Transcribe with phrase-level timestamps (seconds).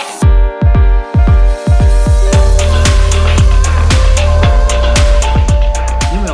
[6.12, 6.30] 有没有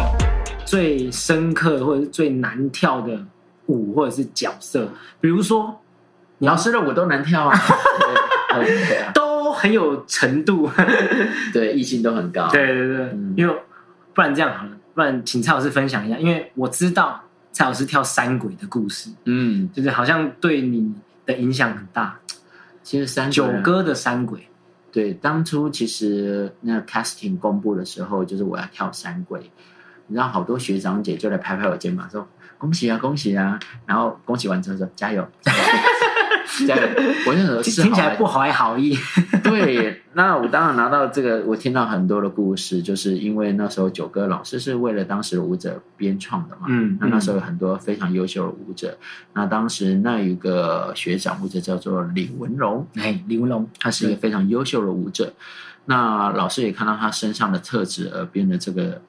[0.65, 3.19] 最深刻或者是最难跳的
[3.67, 4.89] 舞或者是角色
[5.21, 5.81] 比如说
[6.39, 7.57] 你要是让我都难跳啊
[9.63, 10.69] 很有程度。
[11.55, 12.49] 对，异性都很高。
[12.49, 13.33] 对对对，嗯。
[13.37, 13.57] 因为
[14.13, 17.23] 不然这样好了，不然请蔡老师分享一下，因为我知道
[17.53, 20.93] 蔡老师跳山鬼的故事，嗯，就是好像对你
[21.25, 22.19] 的影响很大。
[22.83, 24.49] 其实三个人九哥的山鬼，
[24.91, 29.49] 对，当初其实那 casting 公布的时候，就是我要跳山鬼，
[30.09, 32.27] 你知道好多学长姐就来拍拍我肩膀说
[32.59, 35.59] 恭喜啊恭喜啊，然后恭喜完之后说加油加油
[36.67, 36.83] 加油，
[37.27, 38.97] 我那时候是听起来不怀好意。
[39.43, 48.99] 对，那我当然拿到这个，我听到很多的故事，就是因为那时候九哥老师是为了当时的舞者编创的嘛，嗯那那时候有很多非常优秀的舞者，
[49.33, 55.33] 那当时那一个学长舞者叫做李文龙，哎，李文龙，他是一个非常优秀的舞者，
[55.87, 59.01] 那老师也看到他身上的特质而编的这个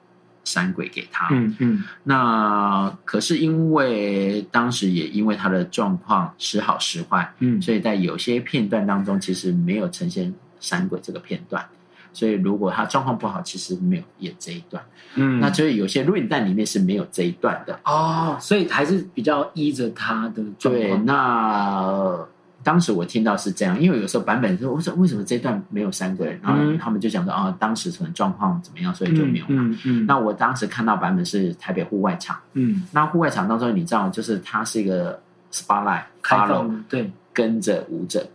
[0.44, 11.64] 山鬼给他，嗯嗯那可是因为当时也因为他的状况时好时坏，嗯，所以在有些片段当中，其实没有呈现山鬼这个片段。
[12.12, 14.80] 所以如果他状况不好，其实没有演这一段。
[15.16, 17.80] 嗯那所以有些录影带里面是没有这一段的。
[17.84, 22.16] 哦，所以还是比较依着他的状对，那
[22.64, 26.40] 当时我听到是这样，因为有时候版本说，我说为什么这段没有三个人？
[26.42, 29.44] 然后嗯他们就讲说，啊，当时可能状况怎么样，所以就没有。
[29.48, 35.20] 嗯嗯，那我当时看到版本是台北户外场，嗯那户外场当中，你知道，就是它是一个
[35.52, 38.26] spotlight 开 follow 放对，跟着舞者，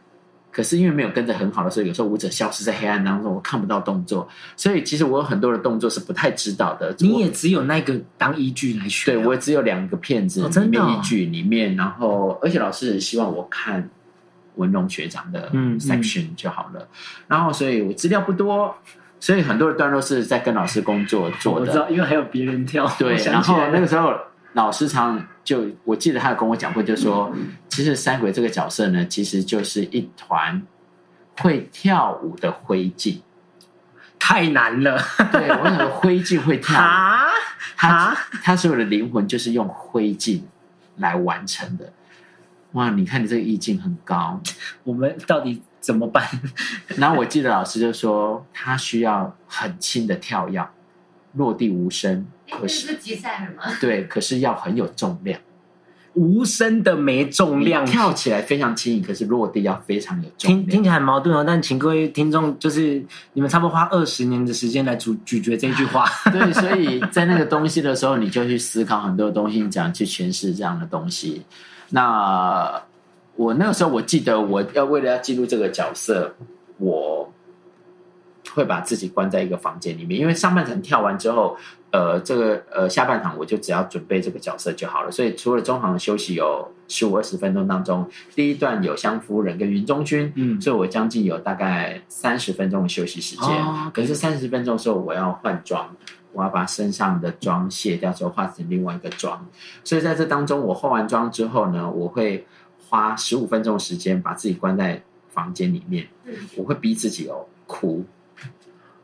[0.51, 6.95] 可是因为没有跟着很好的，所以有时候舞者消失在黑暗当中，我看不到动作，所以其实我有很多的动作是不太知道的。
[6.99, 9.15] 你也只有那个当依据来学啊。
[9.15, 13.89] 对我只有两个片子里面一句里面，然后而且老师也希望我看
[14.55, 16.87] 文龙学长的嗯嗯 section 就好了，
[17.27, 18.75] 然后所以我资料不多，
[19.19, 21.65] 所以很多的段落是在跟老师工作做的。
[21.67, 22.87] 我知道，因为还有别人跳。
[22.97, 24.13] 对然后那个时候
[24.53, 27.31] 老师常就我记得他有跟我讲过，就说
[27.69, 30.61] 其实三鬼这个角色呢，其实就是一团
[31.37, 33.19] 会跳舞的灰烬。
[34.17, 35.01] 太难了。
[35.31, 37.29] 对，我想说灰烬会跳，啊
[37.77, 38.17] 他啊！
[38.43, 40.41] 他所有的灵魂就是用灰烬
[40.97, 41.91] 来完成的。
[42.73, 44.39] 哇，你看你这个意境很高。
[44.83, 46.23] 我们到底怎么办？
[46.97, 50.63] 然后我记得老师就说，他需要很轻的跳跃，
[51.33, 53.75] 落地无声，可是是吉赛尔吗？
[53.81, 55.39] 对，可是要很有重量。
[56.15, 60.65] 无声的没重量，跳起来非常轻盈，可是落地要非常有重量。
[60.65, 61.43] 听听起来很矛盾哦。
[61.45, 63.03] 但请各位听众，就是
[63.33, 66.05] 你们差不多花二十年的时间来咀咀嚼这句话。
[66.33, 71.43] 对，所以在那个东西的时候，你就去思考很多东西，你怎样去诠释这样的东西。
[71.89, 72.81] 那
[73.35, 76.35] 我那个时候，我记得我要为了要进入这个角色，
[76.77, 77.31] 我
[78.51, 81.55] 会把自己关在一个房间里面，因为上半场跳完之后，
[81.91, 85.11] 呃，这个呃下半场我就只要准备这个角色就好了。
[85.11, 93.45] 所以除了中场休息有十五二十分钟当中，第一段有香夫人跟云中君，嗯所以我将近有大概三十分钟的休息时间。
[93.45, 95.95] 哦可是三十分钟的时候，我要换装，
[96.33, 99.45] 我要把身上的妆卸掉之后化成另外一个妆。
[99.83, 102.45] 所以在这当中，我化完妆之后呢，我会
[102.87, 108.03] 花十五分钟的时间把自己关在房间里面，嗯我会逼自己哦哭，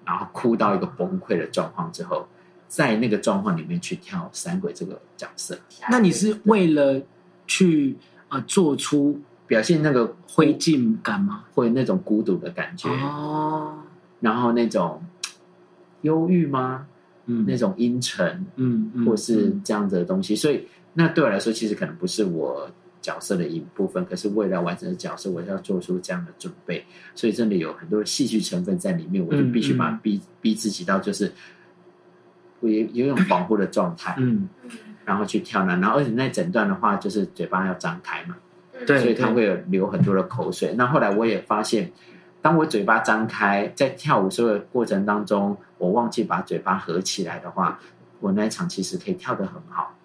[0.04, 2.28] 然后哭到一个崩溃的状况之后，
[2.68, 5.58] 在那个状况里面去跳山鬼这个角色，
[5.90, 7.02] 那你是为了
[7.48, 7.96] 去
[8.30, 11.44] 呃做出表现那个灰烬感吗？
[11.54, 13.78] 会那种孤独的感觉，哦，
[14.20, 15.04] 然后那种
[16.02, 16.88] 忧郁吗？
[17.26, 17.46] 嗯。
[17.48, 22.70] 那种阴沉，嗯嗯，或是这样子的东西，所以那对我来说，其实可能不是我
[23.02, 31.32] 角色的一部分，可是为了完成的角色，我要做出这样的准备，所以真的有很多戏剧成分在里面，我就必须把嗯逼逼自己到就是
[32.62, 34.50] 我有有一种恍惚的状态，嗯，
[35.06, 38.36] 然后去跳呢，然后而且那整段的话，就是嘴巴要张开嘛，
[38.88, 40.74] 对所以它会有流很多的口水。
[40.76, 41.92] 那后来我也发现，
[42.46, 47.80] 当我嘴巴张开，在跳舞所有的过程当中，我忘记把嘴巴合起来的话，
[48.20, 49.96] 我那一场其实可以跳得很好。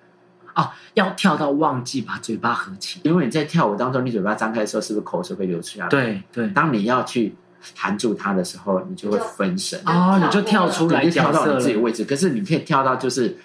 [0.54, 2.98] 哦，要跳到忘记把嘴巴合起。
[3.04, 5.86] 因为你在跳舞当中，你嘴巴张开的时候，是不是口水会流出来？。
[5.88, 7.34] 对对，当你要去
[7.76, 11.56] 含住它的时候，你就会分神，哦，你就跳出来，你就跳到了。
[11.56, 12.06] 你自己的位置。
[12.06, 13.36] 可是你可以跳到就是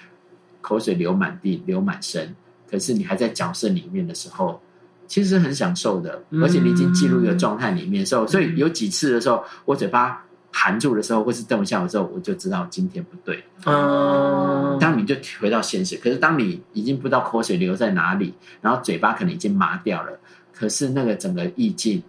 [0.61, 2.33] 口水流满地、流满身，
[2.71, 4.61] 可是你还在角色里面的时候，
[5.07, 13.43] 其实是很享受的，嗯而且你已经进入一个状态里面的时候，所以有几次的时候，我嘴巴含住的时候，或是动一下的时候，我就知道今天不对。
[13.65, 20.19] 嗯，当你就回到现实，可是当你已经不知道口水流在哪里，然后嘴巴可能已经麻掉了，
[20.53, 22.01] 可是那个整个意境，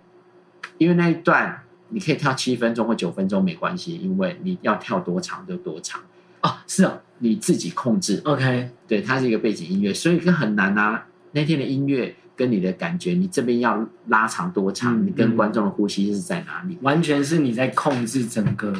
[0.78, 6.00] 因为那一段你可以跳七分钟或九分钟没关系，因为你要跳多长就多长，
[6.42, 8.20] 哦，是哦你自己控制。
[8.24, 11.06] ，OK，对，它是一个背景音乐，所以这很难啊。
[11.32, 16.76] 那天的音乐跟你的感觉，你这边要拉长多长，嗯你跟嗯观众的呼吸是在哪里？
[16.82, 18.72] 完全是你在控制整个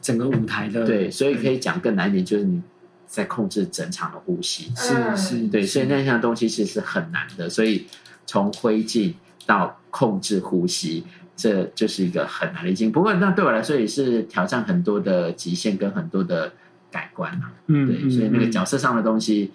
[0.00, 2.62] 整个舞台的，对，所以可以讲更难一点，就是你
[3.06, 4.72] 在控制整场的呼吸。
[4.76, 7.50] 是是，对，所以那项东西其实是很难的。
[7.50, 7.86] 所以
[8.24, 9.12] 从灰烬
[9.44, 11.04] 到控制呼吸，
[11.36, 12.92] 这就是一个很难的境。
[12.92, 16.52] 不过那对我来说也是挑战很多的极限跟很多的
[16.90, 17.52] 改观啊。
[17.66, 19.50] 嗯，对，嗯所以那个嗯角色上的东西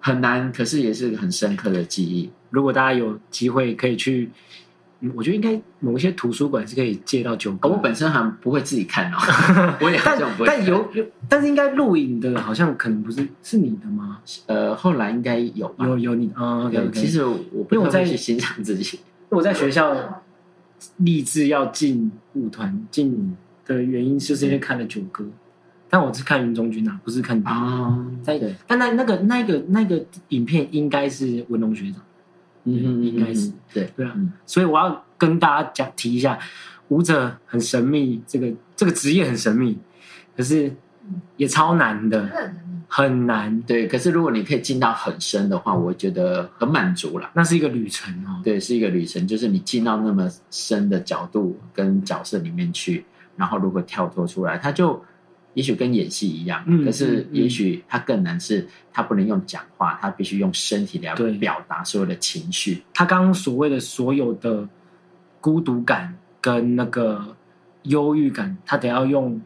[0.00, 2.28] 很难，可是也是很深刻的记忆。
[2.50, 4.28] 如果大家有机会可以去，
[5.02, 7.68] 嗯我觉得应该某一些图书馆是可以借到九歌。
[7.68, 9.16] 我本身还不会自己看哦，
[9.80, 10.58] 我也好但像不会看。
[10.58, 14.18] 但有有，但是应该录影的，好像可能不是是你的吗？
[14.46, 15.86] 呃，后来应该有吧？
[15.86, 17.00] 有有你啊，OK 有 OK。
[17.00, 18.98] 其实我不因为我在太会去欣赏自己。
[19.30, 20.22] 我在学校
[20.96, 25.24] 立志要进舞团进的原因，就是因为看了九歌，
[25.90, 27.44] 但我是看云中君啊，不是看你。
[27.44, 32.00] 啊，在对，但那那个那个那个影片应该是文龙学长，
[32.64, 36.38] 嗯哼应该是嗯对对啊嗯所以我要跟大家讲提一下，
[36.88, 39.76] 舞者很神秘，这个这个职业很神秘，
[40.36, 40.72] 可是
[41.36, 42.30] 也超难的，
[42.86, 43.60] 很难。
[43.62, 43.88] 对。
[43.88, 47.28] 可是如果你可以进到很深的话，我觉得很满足了。
[47.34, 48.40] 那是一个旅程哦。
[48.44, 53.04] 对，是一个旅程，就是你进到那么深的角度跟角色里面去，
[53.36, 55.02] 然后如果跳脱出来，他就
[55.54, 62.82] 也许跟演戏一样，嗯可是也许他更难是，他不能用讲话，他必须用身体来表达所有的情绪。
[62.94, 64.68] 他刚刚所谓的所有的
[65.40, 67.36] 孤独感跟那个
[67.82, 69.40] 忧郁感，他得要用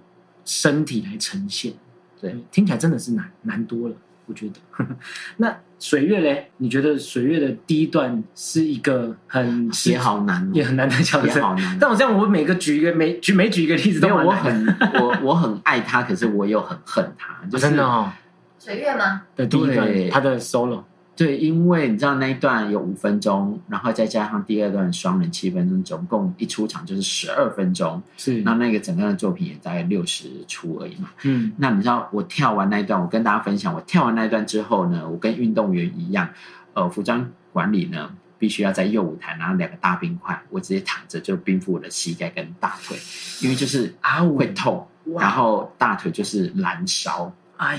[0.45, 1.73] 身体来呈现。
[2.21, 3.95] 对，听起来真的是难难多了，
[4.27, 4.55] 我觉得。
[5.37, 6.51] 那水月嘞？
[6.57, 11.27] 你觉得水月的第一段是一个很也好难、哦，也很难的角色？
[11.27, 11.77] 也好难。
[11.79, 18.11] 但我这样，我每个举一个 每举每举一个例子都有，我很我我很爱他，可是我又很恨他，就是真的哦。
[18.59, 19.21] 水月吗？
[19.37, 20.83] 的第一段，他的 solo，
[21.17, 28.03] 对，因为你知道那一段有五分钟，然后再加上第二段双人七分钟，总共一出场就是十二分钟。
[28.17, 31.11] 是那那个整个的作品也大概六十出而已嘛。
[31.23, 36.29] 嗯那你知道我跳完那一段，我跟大家分享，我跳完那一段之后呢，我跟运动员一样，
[36.73, 42.99] 呃，服装管理呢必须要在右舞台拿两个大冰块，我直接躺着就冰敷我的膝盖跟大腿，
[43.41, 44.85] 因为就是啊会痛，
[45.17, 47.33] 然后大腿就是燃烧。
[47.57, 47.79] 哎，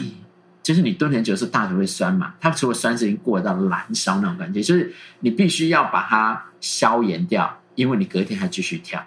[0.66, 9.00] 就是你蹲很久是大腿会酸嘛，它除了酸是已经过到燃烧那种感觉，就是你必须要把它消炎掉，因为你隔天还继续跳，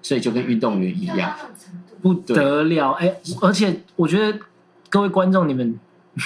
[0.00, 1.34] 所以就跟运动员一样。
[2.00, 2.92] 不得了！
[2.92, 4.38] 哎，而且我觉得
[4.88, 5.76] 各位观众，你们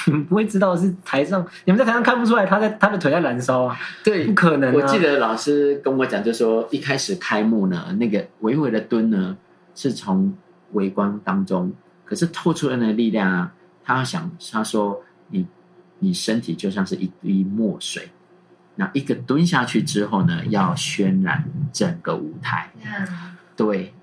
[0.09, 4.73] 你们不会知道是台上，你们在台上看不出来他在他的腿在燃烧啊，对不可能、啊。
[4.77, 9.35] 我记得老师跟我讲，就说一开始开幕呢，那个微微的蹲呢，
[9.75, 10.35] 是从
[10.73, 11.73] 微光当中，
[12.05, 13.53] 可是透出来的力量啊，
[13.87, 15.47] 他想他说你
[16.01, 18.07] 你身体就像是一滴墨水，
[18.75, 21.43] 那一个蹲下去之后呢，要渲染
[21.73, 22.69] 整个舞台。
[23.57, 23.95] 对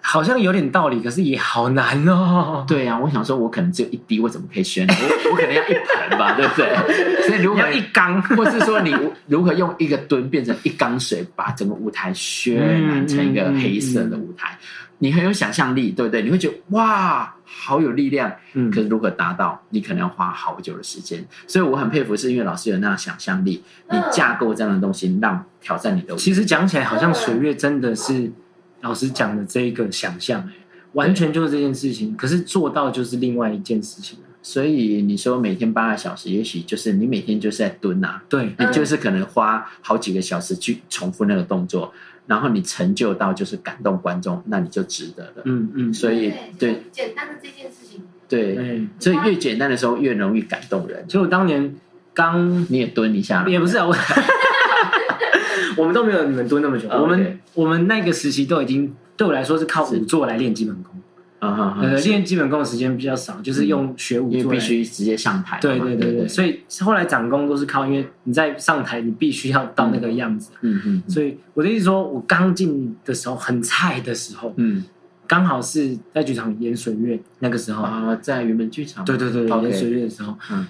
[0.00, 2.64] 好像有点道理，可是也好难哦。
[2.68, 4.96] 对啊，我想说，我可能只有一滴，我怎么可以渲染？
[5.02, 7.26] 我我可能要一盆吧，对不对？
[7.26, 8.94] 所以如果一缸，或是说你
[9.26, 14.56] 如何用一个蹲变成一缸水，把整个舞台渲染成一个黑色的舞台，
[14.98, 16.22] 你很有想象力，对不对？
[16.22, 18.32] 你会觉得哇，好有力量。
[18.54, 21.24] 嗯可是如何达到，你可能要花好久的时间。
[21.46, 26.16] 所以我很佩服，是因为老师有那样想象力，你架构这样的东西，让挑战你的。
[26.16, 28.32] 其实讲起来，好像水月真的是
[28.80, 30.52] 老师讲的这一个想象，哎，
[30.92, 32.16] 完全就是这件事情。
[32.16, 34.18] 可是做到就是另外一件事情。
[34.42, 41.92] 所以你说每天八个小时，也许就是你每天就是在蹲啊，对，你就是可能花好几个小时去重复那个动作，
[42.26, 45.42] 然后你成就到就是感动观众，那你就值得了。
[45.44, 48.86] 嗯嗯，所以对简单的这件事情，对，对。
[48.98, 51.08] 所以越简单的时候越容易感动人。
[51.08, 51.74] 所以我当年
[52.12, 53.94] 刚你也蹲一下，也不是啊，我
[55.78, 56.88] 我们都没有你们蹲那么久。
[56.88, 60.92] 哦我们我们那个时期都已经对我来说是靠五座来练基本功。
[61.38, 64.50] 啊哈练基本功的时间比较少，就是用学舞因为来。
[64.50, 65.60] 必须直接上台嘛。
[65.60, 70.50] 对对对对，所以后来长功都是靠，因为你在上台，你必须要到那个样子。
[70.62, 74.84] 嗯嗯嗯所以我的意思说，我刚进的时候很菜的时候，嗯
[75.26, 77.82] 刚好是在剧场演水月那个时候。
[77.82, 80.66] 啊，在原本剧场，对对对，OK 演水月的时候，嗯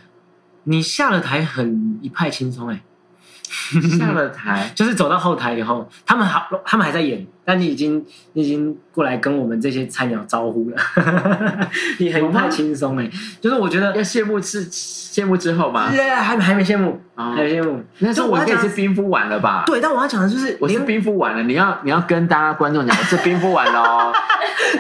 [0.64, 2.82] 你下了台很一派轻松哎。
[3.99, 10.76] 下了台， 就是走到后台以后，他们还，他们还在演，但你已经你已经过来跟我们这些菜鸟招呼了，
[11.99, 13.11] 你很太轻松哎，
[13.41, 15.88] 就是我觉得要谢幕是谢幕之后吗？
[15.91, 17.83] 还还没谢幕，啊还没谢幕。
[17.99, 19.62] 那时候我应该是冰敷完了吧？
[19.67, 24.12] 对，但我要讲的就是，我是连冰敷完了，你要你要跟大家观众讲，我是冰敷完了哦。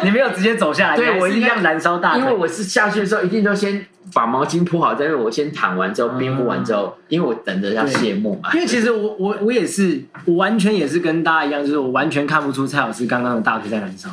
[0.02, 8.52] 你没有直接走下来，对我一样燃烧大，因为我是下去的时候一定都先把毛巾铺好，在那我先躺完之后冰敷完之后，因为我等着要谢幕嘛。
[8.54, 14.08] 因为其实我我我也是，我完全也是跟大家一样，就是我完全看不出蔡老师刚刚的大腿在燃烧，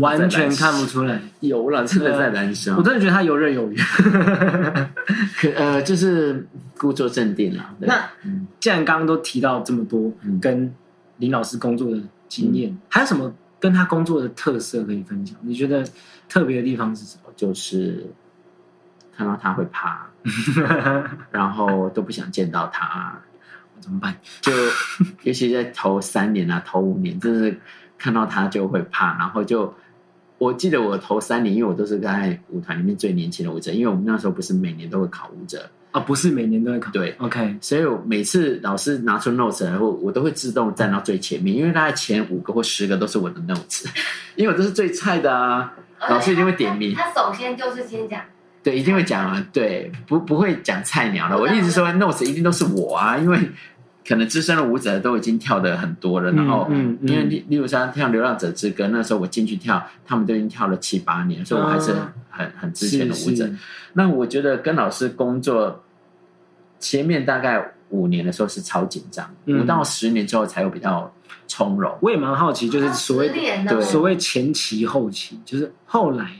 [0.00, 1.20] 完全看不出来。
[1.40, 2.82] 有了，真的在燃烧我。
[2.82, 3.76] 真的觉得他游刃有余。
[5.38, 7.70] 可呃，就是故作镇定了。
[7.78, 8.10] 对那
[8.58, 10.72] 既然刚刚都提到这么多嗯跟
[11.18, 15.36] 林老师工作的经验，还有什么跟他工作的特色可以分享？
[15.42, 15.84] 你觉得
[16.28, 17.32] 特别的地方是什么？
[17.36, 18.04] 就是
[19.18, 20.06] 看到他会怕，
[21.32, 23.12] 然后都不想见到他。
[23.80, 24.14] 怎么办？
[24.40, 24.52] 就
[25.22, 27.60] 尤其在头三年啊、头五年，真是
[27.98, 29.74] 看到他就会怕，然后就
[30.38, 36.92] 我记得我头三年，因为我都是在舞团里面最年轻的舞者，因为我们那时候不是每年都会考舞者，啊，不是每年都会考。
[36.92, 43.86] 对，OK，所以我每次老师拿出 notes 然后，我都会自动站到最前面，因为大概前五个或十个都是我的 notes，
[44.36, 45.72] 因为我都是最菜的啊，
[46.08, 48.20] 老师一定会点名，他首先就是先讲，
[48.68, 51.38] 对，一定会讲啊，对，不不会讲菜鸟的。
[51.38, 53.38] 我一直说 notes 一定都是我啊，因为
[54.06, 63.48] 可能资深的舞者都已经跳的很多了，然后嗯因为例例如像跳《流浪者之歌》，那时候我进去跳，他们都已经跳了七八年，所以我还是很很很之前的舞者。
[63.94, 65.82] 那我觉得跟老师工作
[66.78, 69.62] 前面大概五年的时候是超紧张，嗯。
[69.62, 71.10] 五到十年之后才有比较
[71.46, 71.96] 从容。
[72.00, 73.30] 我也蛮好奇，就是所谓
[73.80, 76.30] 所谓前期后期，就是后来，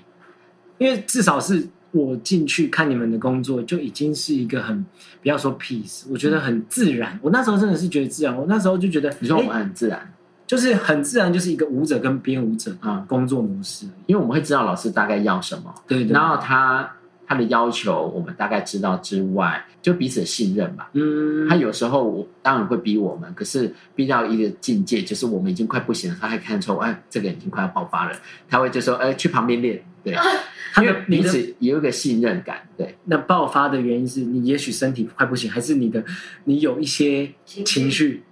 [0.76, 4.84] 因为至少是我进去看你们的工作，就已经是一个很
[5.22, 7.18] 不要说 peace，我觉得很自然。
[7.22, 10.12] 我那时候真的是觉得自然，我那时候就觉得，你说我们很自然，
[10.46, 13.86] 就是很自然，就是一个舞者跟编舞者啊工作模式。
[14.06, 15.74] 因为我们会知道老师大概要什么。
[15.86, 16.90] 对对，然后他
[17.26, 20.90] 他的要求我们大概知道之外，就彼此信任吧。
[20.92, 28.16] 嗯，他有时候我当然会逼我们，可是逼到一个境界，就是我们已经快不行了，他还看出哎这个已经快要爆发了，
[28.48, 30.14] 他会就说哎去旁边练，对，
[30.78, 32.96] 他因为彼此有一个信任感，对。
[33.04, 36.04] 那爆发的原因是你也许身体快不行，还是你的
[36.44, 38.22] 你有一些情绪？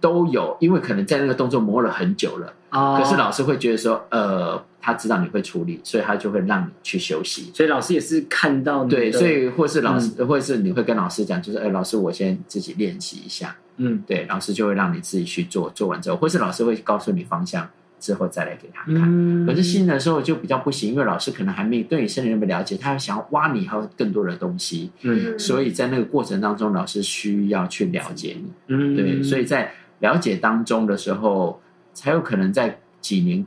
[0.00, 2.98] 都有，因为可能在那个动作磨了很久了，哦。
[2.98, 7.50] 可是老师会觉得说呃他知道你会处理，所以他就会让你去休息。
[7.54, 10.26] 所以老师也是看到你对，所以或是老师，嗯。
[10.26, 13.54] 或者是你会跟老师讲，就是，哎，老师，我先自己练习一下。
[13.76, 14.02] 嗯。
[14.06, 17.68] 对，老师就会让你自己去做，做完之后，或是老师会告诉你方向，
[18.00, 18.96] 之后再来给他看。
[18.96, 28.50] 嗯，可是新人的时候就比较不行，因为老师可能还没对你身体那么了解，他想要挖你还有更多的东西，嗯所以在那个过程当中，老师需要去了解你。
[28.68, 31.60] 嗯对，所以在了解当中的时候，
[31.92, 33.44] 才有可能在几年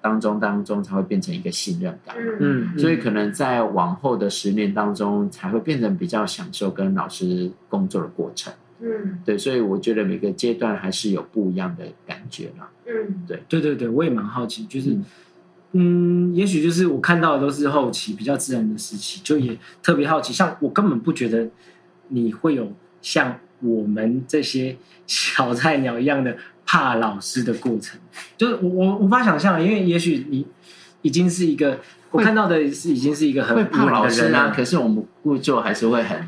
[0.00, 2.16] 当中当中才会变成一个信任感。
[2.18, 8.52] 嗯嗯，所以可能在往后的十年当中，才会变成比较享受跟老师工作的过程。
[8.82, 9.18] 嗯。
[9.24, 12.68] 对，所以我觉得每个阶段还是有不一样的感觉啦。
[12.86, 13.24] 嗯。
[13.26, 13.42] 对。
[13.48, 14.96] 对对对，我也蛮好奇，就是
[15.72, 21.48] 嗯，也许就是我看到的都是后期比较自然的时期，就也特别好奇，像我根本不觉得
[22.08, 22.70] 你会有
[23.00, 26.36] 像我们这些小菜鸟一样的
[26.66, 27.98] 怕老师的过程，
[28.36, 30.46] 就是我我无法想象，因为也许你
[31.00, 31.78] 已经是一个
[32.10, 36.18] 我看到的是已经是一个很会怕老师啊，可是我们故作还是会很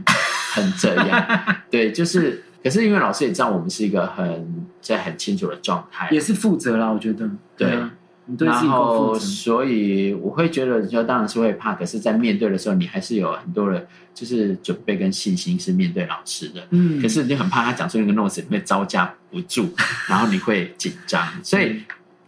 [0.55, 1.27] 很这样。
[1.71, 7.31] 对，就是，可是因为老师也知道我们是一个很在很清楚的状态，也是负责啦，我觉得。
[7.57, 7.71] 对。
[7.71, 7.93] 啊，
[8.27, 16.67] 你对自然后，责，所以我会觉得，就当然是会怕，可是，在面对的时候，你还是有很多的，就是准备跟信心是面对老师的。
[16.71, 16.99] 嗯。
[17.03, 19.69] 可是你很怕他讲出那个 notes，你会招架不住，
[20.09, 21.83] 然后你会紧张， 所以，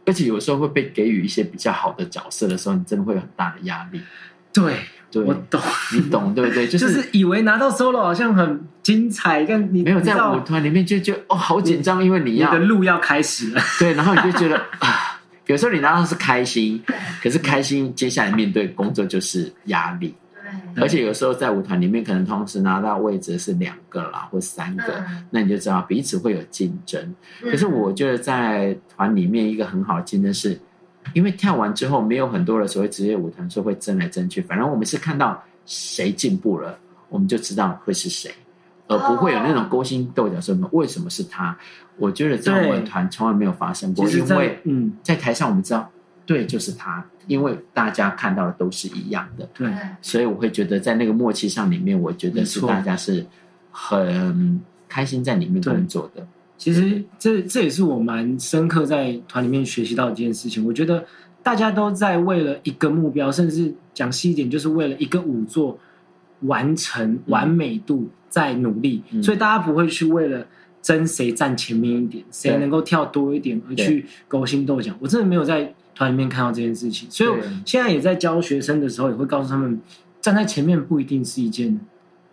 [0.05, 4.03] 而且有时候会被给予一些比较好的角色的时候，你真的会有很大的压力。
[4.53, 5.61] 对对，我懂。
[5.93, 6.67] 你懂对不对？
[6.67, 13.61] 就、 就是是以为拿到 solo 好像很精彩，但你没有在舞团里面就觉得哦，好紧张，因为你你要的路要开始了。
[13.79, 16.83] 对，然后你就觉得 啊，有时候你拿到是开心，
[17.23, 20.15] 可是开心接下来面对工作就是压力，
[20.75, 27.01] 对而且有时候在舞团里面可能同时拿到位置是两个啦或三个，嗯那你就知道彼此会有竞争。
[27.43, 30.59] 嗯可是我觉得在团里面一个很好的竞争是，
[31.15, 38.31] 因为跳完之后没有很多的所谓职业舞团说会争来争去，反正我们是看到谁进步了，我们就知道会是谁，
[38.89, 41.57] 而不会有那种勾心斗角说为什么是他。
[41.99, 45.91] 我觉得在我们团从来没有发生过，因为嗯，在台上我们知道
[46.27, 49.49] 对就是他，因为大家看到的都是一样的。
[49.55, 49.73] 对，
[50.03, 53.25] 所以我会觉得在那个默契上里面，我觉得是大家是
[53.71, 56.27] 很开心在里面工作的。
[56.59, 60.65] 其实这这也是我蛮深刻在团里面学习到的一件事情。
[60.65, 61.05] 我觉得
[61.43, 65.79] 大家都在为了一个目标，甚至讲细一点，就是为了一个舞作
[66.41, 69.03] 完成完美度在努力。
[69.11, 70.47] 嗯所以大家不会去为了
[70.81, 74.93] 争谁站前面一点，谁能够跳多一点而去勾心斗角。
[74.99, 79.81] 我真的没有在团里面看到这件事情，所以我现在也在教学生的时候，也会告诉他们，
[80.21, 81.79] 站在前面不一定是一件。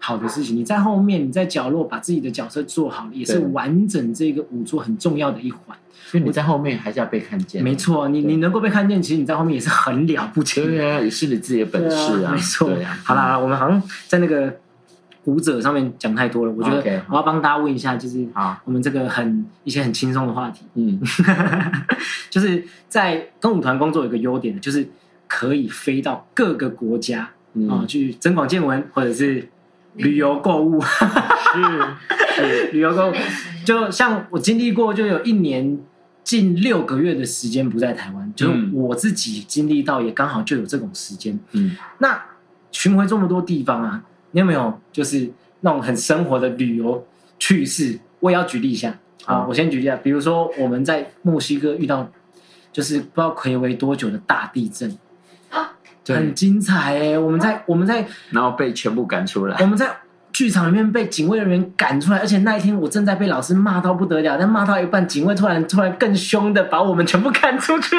[0.05, 5.77] 好的事情，你在后面，你在角落把自己的角色做好，也是完整这个舞作很重要的一环。
[6.05, 7.63] 所以你在后面还是要被看见。
[7.63, 10.61] 没，错，你你能够被看见，其实你在后面也是很了不起。
[10.61, 12.33] 对啊，也是你自己的本事啊。
[12.33, 12.69] 没错。
[13.05, 14.53] 好啦，我们好像在那个
[15.23, 20.99] 舞者上面讲太多了，我觉得我要帮大家问一下，就是好，我们这个很一些很轻松的话题，嗯，
[22.29, 24.85] 就是在跟舞团工作有一个优点，就是
[25.27, 29.47] 可以飞到各个国家啊、嗯去增广见闻，或者是
[29.95, 30.81] 旅游购物。
[30.81, 33.13] 是旅游购物。
[33.65, 35.77] 就像我经历过，就有一年
[36.23, 41.39] 近六个月的时间不在台湾，就我自己经历到，也刚好就有这种时间。
[41.51, 42.21] 嗯，那
[42.71, 45.31] 巡回这么多地方啊，你有没有就是
[45.61, 47.05] 那种很生活的旅游
[47.37, 47.99] 趣事？
[48.19, 48.97] 我也要举例一下。
[49.25, 52.11] 啊，我先举例一下，比如说我们在墨西哥遇到，
[52.73, 54.97] 就是不知道暌违多久的大地震，
[56.07, 59.57] 很，精彩哎、我们在我们在然后被全部赶出来。
[59.59, 59.65] 我。
[59.65, 59.89] 们在
[60.31, 67.95] 剧场里面被警卫人员赶出来，而且那一天我正在被老师骂到不得了，但骂到一半，警卫突然突然更凶的把我们全部赶出去，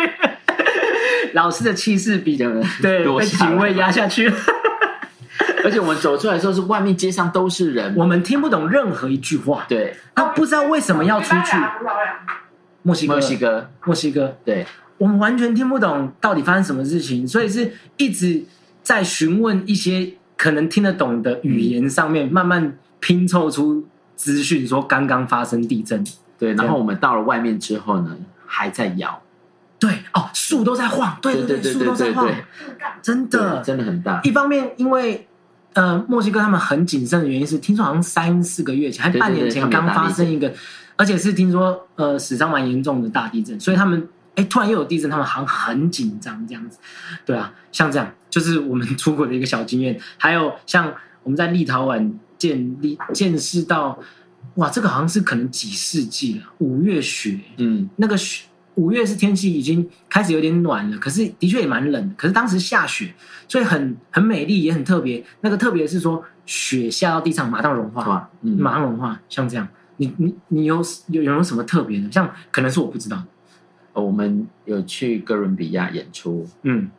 [1.32, 2.61] 老师的气势比对。
[2.82, 4.28] 被警卫压下去。
[4.28, 4.37] 了，
[5.64, 7.94] 而且我们走出来的时候，是外面街上都是人。
[7.96, 11.56] 我们听不懂任何一句话，对，他不知道为什么要出去。
[12.82, 14.66] 墨西哥，墨西哥，墨西哥，对，
[14.98, 18.44] 我们完全听不懂到底发生什么事情，所以是一直
[18.82, 23.84] 在询问一些可能听得懂的语言上面，慢慢拼凑出
[24.16, 26.04] 资讯，说刚刚发生地震。
[26.38, 26.50] 对。
[26.50, 29.20] 然对后我们到了外面之后呢，还在摇，
[29.78, 32.42] 对哦，树都在晃，对对，对对树都在晃对对，
[33.02, 34.20] 真的，真的很大。
[34.22, 35.26] 一方面，因为
[35.74, 40.52] 呃，墨西哥他们很谨慎的原因是，听说好像三四个月前，还对对半年前刚发生一个，
[40.96, 46.79] 而且是听说呃死伤蛮严重的大地震，所以他们哎突然又有地震，他们好像很紧张这样子。
[47.25, 50.01] 对啊，像这样就是我们 出国的一个小经验。
[50.16, 50.92] 还有像
[51.23, 53.99] 我们在立陶宛见立见识到，
[54.57, 62.14] 哇，这个好像是可能几世纪了，五月雪，嗯，那个雪，五月是天气已经开始有点暖了，可是的确也蛮冷的。
[62.16, 63.14] 可是当时下雪，
[63.49, 65.25] 所以很很美丽，也很特别。
[65.40, 69.66] 那个特别是说，雪下到地上马上融化，马上融化，像这样。
[69.97, 72.11] 你你你有有有没有什么特别的？
[72.11, 73.25] 像可能是我不知道的，
[74.02, 76.90] 我们有去哥伦比亚演出，嗯，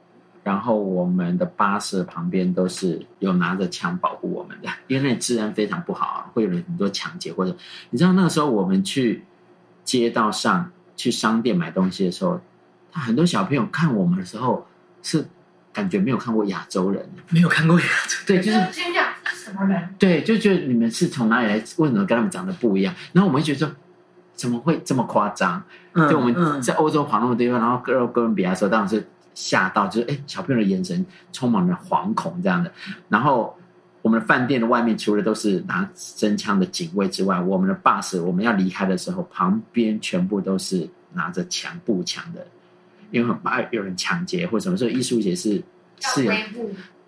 [0.44, 7.56] 然后我们的巴士旁边都是有拿着枪保护我们的，因为那里治安非常不好啊，会有很多抢劫或者
[7.90, 9.24] 你知道那个时候我们去
[9.84, 12.40] 街道上去商店买东西的时候，
[12.92, 14.66] 他很多小朋友看我们的时候
[15.04, 15.26] 是
[15.74, 18.18] 感觉没有看过亚洲人，没有看过亚洲。
[18.26, 19.90] 对，就是惊讶这是什么人？
[20.00, 22.96] 对，就觉得你们是从哪里来，为什么跟他们长得不一样？
[23.12, 23.70] 然后我们会觉得说，
[24.36, 25.64] 怎么会这么夸张？
[25.94, 32.72] 嗯就，我们嗯在欧洲跑那么多地方，然后哥哥伦比亚的时候，当然是吓到，就是哎，小朋友的眼神充满了惶恐这样的。
[33.10, 33.58] 然后
[34.02, 42.46] 我们的饭店的外面，除了都是拿真枪的警卫之外，我们的 bus 我们要离开的时候，旁边全部都是拿着枪步枪的，
[43.12, 44.78] 因为很怕有人抢劫或什么。
[44.78, 45.62] 所以艺术节是
[46.02, 46.34] 是有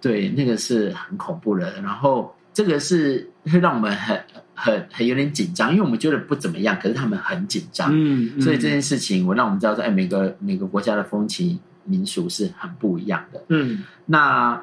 [0.01, 1.81] 对，那个是很恐怖的。
[1.81, 4.19] 然后这个是会让我们很
[4.59, 7.91] 很很有点紧张，因为我们觉得不怎么样，可是他们很紧张。
[7.93, 13.43] 嗯，嗯所以这件事情，我让我们知道说，哎，每个每个国家的风情民俗是很不一样的。
[13.49, 14.59] 嗯那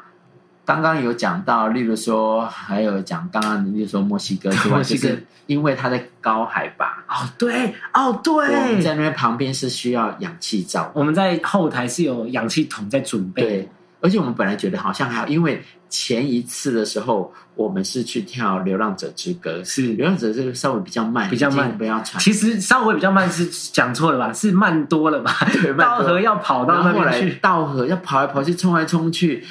[0.66, 10.90] 刚刚有讲到，例如说，还有讲刚刚，例如说墨西哥之外， 就是因为它在高海拔，哦对哦我们对，在那边旁边是需要氧气罩。
[10.94, 13.68] 我们在后台是有氧气筒在准备，对，
[14.04, 22.22] 而且我们本来觉得好像还好，因为前一次的时候，我们是去跳《流浪者之歌》，《是流浪者这个》稍微比较慢，比较慢不要喘。
[22.22, 24.30] 其实稍微比较慢是讲错了吧？
[24.34, 25.34] 是慢多了吧？
[25.62, 29.42] 对慢多道河要跑到那边去，道河要跑来跑去，冲来冲去，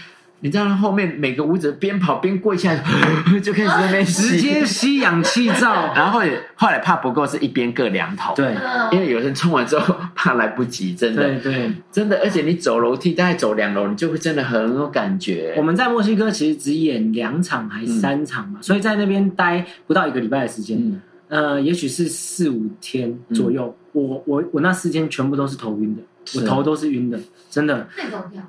[0.43, 2.83] 你知道后面每个舞者边跑边跪下来，
[3.39, 5.91] 就开始在那边直接吸氧气罩。
[5.95, 8.53] 然后也后来怕不够，是一边各两桶。，对。
[8.53, 11.23] 嗯因为有人冲完之后怕来不及，真的。
[11.39, 15.53] 对对，真的，而且你走楼梯大概走两楼，你就会真的很有感觉。
[15.57, 23.75] 我们在墨西哥其实只演两场还是三场嘛，所以在那边待不到一个礼拜的时间，嗯，呃，也许是四五天左右。
[23.93, 26.01] 我我我那四天全部都是头晕的，
[26.39, 27.17] 我头都是晕的，
[27.49, 27.87] 真的。
[27.97, 28.43] 那种跳，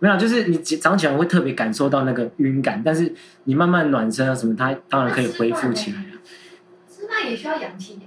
[0.00, 3.12] 没有，就是你早上起来会特别感受到那个晕感，但是
[3.44, 6.18] 你慢慢暖身啊什么，它当然可以恢复起来了。
[6.88, 8.00] 吃那也需要氧气的。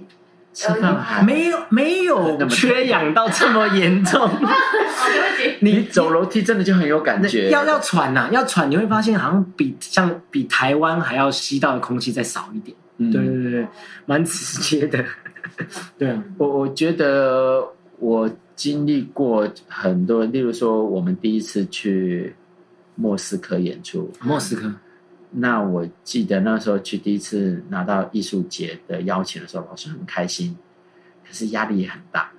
[0.54, 4.28] 吃饭还没有没有缺氧到这么严重。
[5.60, 12.76] 你走楼梯真的就很有感觉，要要喘呐、要喘，你会发现好像比像比台湾还要吸到的空气再少一点。
[12.98, 13.66] 嗯对对对对，
[14.04, 15.02] 蛮直接的。
[15.96, 17.66] 对啊，我我觉得
[17.98, 18.30] 我
[18.62, 22.32] 经历过很多，例如说我们第一次去
[22.94, 24.72] 莫斯科演出，莫斯科，
[25.32, 30.56] 那我记得那时候去第一次拿到艺术节的邀请的时候，老师很开心，
[31.26, 32.30] 可是压力也很大，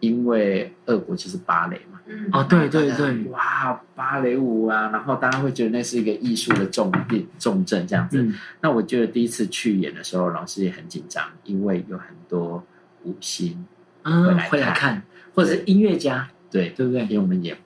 [0.00, 2.00] 因为俄国就是芭蕾嘛。
[2.06, 8.20] 嗯，哦，对对对，哇，芭蕾舞啊，然后大家会觉得那是一个艺术的重病重症这样子。
[8.20, 8.34] 嗯。
[8.60, 12.60] 那我觉得第一次去演的时候，老师也很紧张，因为有很多
[13.04, 13.64] 舞星，
[14.02, 15.00] 嗯会来，会来看，
[15.34, 17.18] 或者是音乐家，对，对不对给？
[17.18, 17.56] 我们演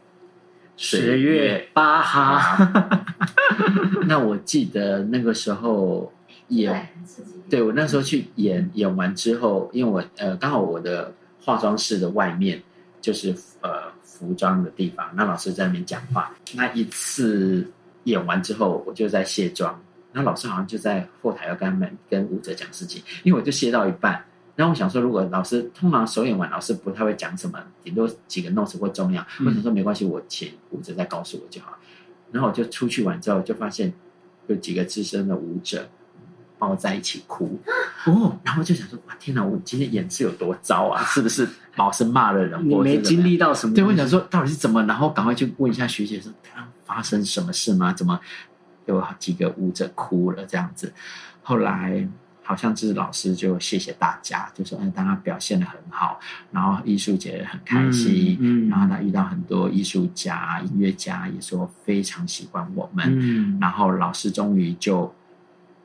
[0.77, 3.05] 十月巴哈，
[4.07, 6.13] 那我记得那个时候，
[6.49, 6.89] 演。
[7.49, 12.61] 对我那时候去演演完之后，因为我呃刚好我的化妆室的外面
[13.01, 16.35] 就是呃服装的地方，那老师在那边讲话。
[16.55, 17.65] 那一次
[18.03, 19.81] 演完之后，我就在卸妆，
[20.13, 24.21] 那老师好像就在后台要跟他们跟舞者讲事情，因为我就卸到一半。
[24.57, 29.23] 然后我想说，如果老师通常首演完，老师不太会讲什么，顶多几个 notes 或重要。
[29.39, 31.77] 嗯我想说没关系，我请舞者再告诉我就好。
[32.33, 33.93] 然后我就出去玩之后，就发现
[34.47, 35.89] 有几个资深的舞者
[36.59, 37.61] 抱在一起哭。
[38.07, 41.05] 哦，然后就想说，哇，天哪，我今天演是有多糟啊？
[41.07, 42.71] 是不是老师骂了人？
[42.71, 43.75] 我没经历到什么？
[43.75, 47.93] 对，我想说到底是怎么，然后赶快去问一下学姐说，啊发生什么事吗？
[47.93, 48.19] 怎么
[48.87, 50.93] 有几个舞者哭了这样子？
[51.43, 52.09] 后来
[52.47, 56.21] 好像是老师就谢谢大家，就说，嗯，大家表现的很好，
[56.53, 58.71] 然后艺术节很开心，嗯嗯。
[58.71, 65.13] 然后他遇到很多艺术家、音乐家，也说非常喜欢我们，嗯，然后老师终于就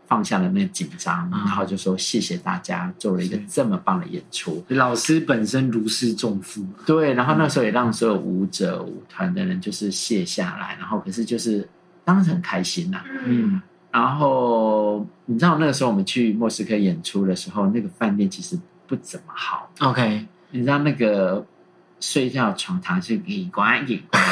[0.06, 1.44] 放下了那紧张，啊。
[1.46, 3.44] 然后就说谢谢大家做了一个是。
[3.48, 4.64] 这么棒的演出。
[4.68, 6.76] 老师本身如释重负嘛。
[6.86, 11.68] 对，然后那时候也让所有舞者、舞团的人就是卸下来，然后可是就是
[12.06, 21.46] 当时很开心呐、嗯，然后你知道那个时候我们去莫斯科演出的时候，那个饭店其实不怎么好，OK，你知道那个
[22.00, 24.24] 睡觉床榻是隐关隐关，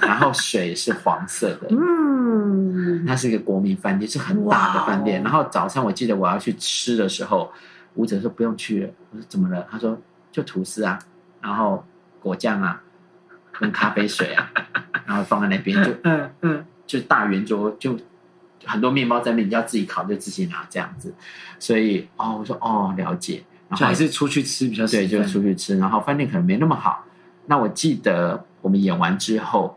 [0.00, 5.22] 然后水是黄色的，嗯，它是一个国民饭店，是很大的饭店。
[5.22, 7.50] 然后早上我记得我要去吃的时候，
[7.94, 8.90] 舞者说不用去了。
[9.10, 9.66] 我说怎么了？
[9.70, 9.96] 他说
[10.32, 10.98] 就吐司啊，
[11.40, 11.84] 然后
[12.20, 12.82] 果酱啊，
[13.58, 14.50] 跟咖啡水啊，
[15.06, 17.96] 然后放在那边，就 嗯嗯，就大圆桌，就
[18.66, 21.14] 很多面包在那边，你要自己烤就自己拿这样子。
[21.58, 27.04] 所以哦，我说哦了解，然后还是出去吃比较对，就实在出去吃，然后饭店可能没那么好。
[27.46, 29.76] 那我记得我们演完之后，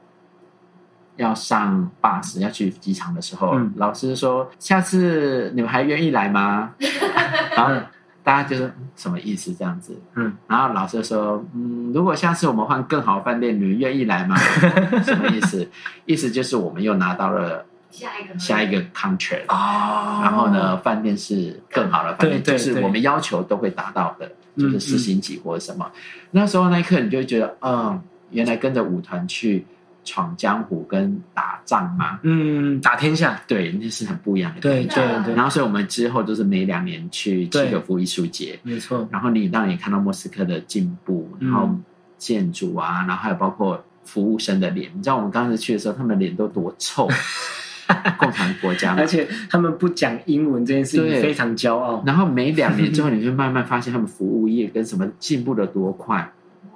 [1.18, 6.74] 要上 bus 要去机场的时候，嗯老师说：“下次你们还愿意来吗？”
[7.56, 7.88] 然后
[8.24, 9.96] 大家就说、嗯什么意思这样子？
[10.16, 14.36] 嗯，然后老师说：“嗯，如果下次我们换更好的饭店，你们愿意来吗？”
[15.06, 15.70] 什么意思？
[16.06, 20.20] 意思就是我们又拿到了下一个下一个 contract，、哦。
[20.24, 25.90] 然后呢，饭店是更好的饭店，对对对就是我们要求都会达到的，嗯就是四星级或者什么。
[26.32, 29.66] 那时候那一刻，你就会觉得，嗯，原来跟着舞团去
[30.04, 35.18] 闯江湖跟打仗嘛，嗯，打天下，对，那是很不一样的对感觉。
[35.20, 37.68] 对对，然后，所以我们之后就是每两年去对。
[37.68, 41.52] 契可夫艺术节，没错，然后你当然也看到莫斯科的进步，嗯。
[41.52, 41.70] 然后
[42.18, 44.90] 建筑啊，然后还有包括服务生的脸。
[44.96, 47.08] 你知道我们刚开始去的时候，他们的脸都多臭，
[48.20, 49.08] 共产国家嘛而。
[49.08, 52.04] 且他们不讲英文这件事情非常骄傲。
[52.06, 56.32] 然后每两年之后，你会慢慢发现他们服务业跟什么进步的多快，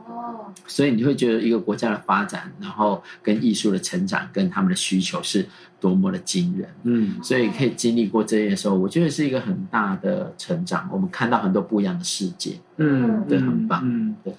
[0.08, 5.46] 哦，所以你会觉得一个国家的发展，然后跟艺术的成长，跟他们的需求是
[5.80, 6.70] 多么的惊人。
[6.84, 10.90] 嗯，所以可以经历过这些的时候，我觉得是一个很大的成长。
[10.92, 12.54] 我们看到很多不一样的世界。
[12.78, 14.34] 嗯，对很棒嗯，对，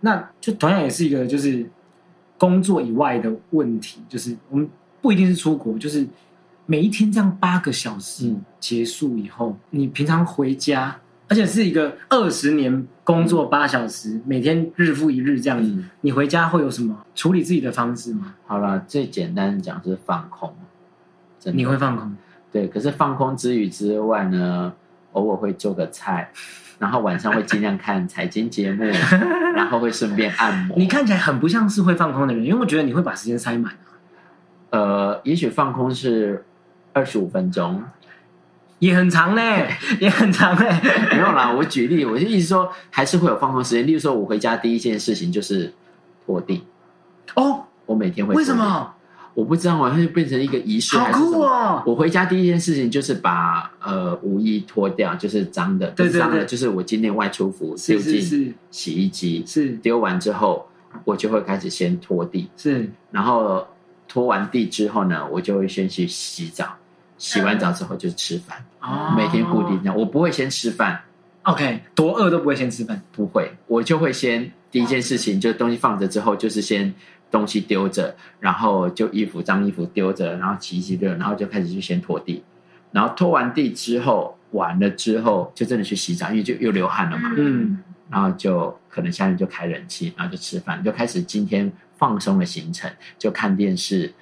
[0.00, 1.66] 那就同样也是一个就是
[2.38, 4.68] 工作以外的问题，就是我们
[5.04, 6.06] 不一定是出国，就是
[6.64, 10.96] 每一天这样八个小时嗯结束以后，你平常回家，
[11.28, 18.34] 而且是一个二十年工作八小时，每天日复一日这样子，嗯，你回家会有什么处理自己的方式吗？
[18.46, 20.50] 好了，最简单的讲是放空，
[21.38, 22.16] 真的你会放空？
[22.50, 22.66] 对。
[22.66, 24.72] 可是放空之余之外呢，
[25.12, 26.30] 偶尔会做个菜，
[26.80, 28.84] 然后晚上会尽量看财经节目，
[29.54, 30.76] 然后会顺便按摩。
[30.80, 33.92] 你看起来很不像是会放空的人，因为我觉得你会把时间塞满啊
[34.74, 36.44] 呃，也许放空是
[36.92, 37.80] 二十五分钟，
[38.80, 39.68] 也很长嘞，
[40.00, 40.68] 也很长嘞。
[41.12, 41.52] 没有啦。
[41.56, 43.86] 我举例，我就意思说还是会有放空时间。
[43.86, 45.72] 例如说，我回家第一件事情就是
[46.26, 46.64] 拖地，
[47.36, 48.34] 哦，我每天会。
[48.34, 48.52] 为什？
[48.56, 48.92] 么？
[49.34, 51.10] 我不知道，它就变成一个仪式好。
[51.12, 51.82] 酷哦！
[51.86, 60.68] 我回家第一件事情就是把呃舞衣脱掉，就是脏的，对脏的，就是我今天外出服是丢进洗衣机，是丢完之后，
[61.04, 63.66] 我就会开始先拖地，是，然后
[64.14, 66.76] 拖完地之后呢，我就会先去洗澡，
[67.18, 69.12] 洗完澡之后就吃饭，哦。
[69.16, 71.00] 每天固定这样，我不会先吃饭
[71.42, 73.02] ，OK，多饿都不会先吃饭。
[73.10, 76.94] 不会，我就会先第一件事情就是东西放着之后，就是先
[77.28, 82.40] 东西丢着，然后就衣服脏衣服丢着，然后洗一洗热，然后就开始去先拖地，
[82.92, 87.82] 然后拖完地之后完了之后就真的去洗澡，因为就又流汗了嘛，嗯。
[88.10, 91.72] 然后就可能下面就开冷气，然后就吃饭，就开始今天
[92.04, 94.12] 放松的行程，就看电视，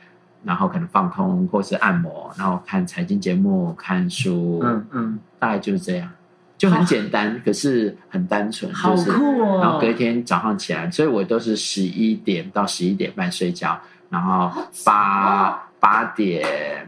[0.45, 6.09] 然后可能放空或是按摩，然后看财经节目、看书，嗯嗯，大概就是这样，
[6.57, 9.59] 就很简单，可是很单纯，好就是酷哦！
[9.61, 13.77] 然后隔一天早上起来，所以我都是十一点到十一点半睡觉，
[14.09, 14.49] 然后
[14.85, 16.87] 八哦八点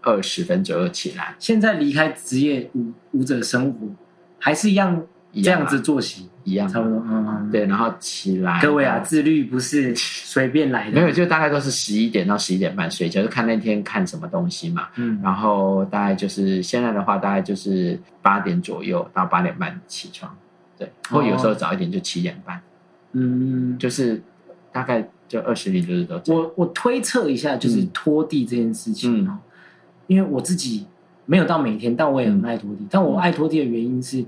[0.00, 3.88] 二十分左右起来，现在离开职业舞舞者生活，
[4.38, 5.02] 还是一样
[5.42, 6.68] 这样子作息，一样。
[6.68, 6.98] 差不多。
[7.06, 11.00] 嗯，嗯，对，然后起来，各位啊，自律不是随便来的。
[11.00, 14.88] 没有，就大概都是十一点到十一点半睡觉，就看那天看什么东西嘛。
[14.96, 20.36] 嗯，然后大概就是现在的话，大概就是八点左右到八点半起床，
[20.78, 22.60] 对，或有时候早一点就七点半，
[23.12, 24.22] 嗯，就是
[24.72, 26.20] 大概就二十里就是都。
[26.34, 27.90] 我我推测一下，就是嗯。
[27.92, 29.28] 拖地这件事情
[30.06, 30.86] 因为我自己
[31.24, 32.86] 没有到每天，但我也很爱拖地。
[32.88, 34.24] 但我爱拖地的原因是，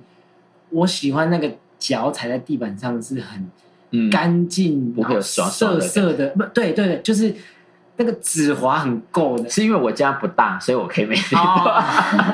[0.71, 3.51] 我喜欢那个脚踩在地板上是很
[3.91, 7.35] 嗯，干净，不会有爽爽涩的涩的，不对对对，就是
[7.97, 9.49] 那个指滑很够的。
[9.49, 11.41] 是因为我家不大，所以我可以每天。
[11.41, 11.83] 哦，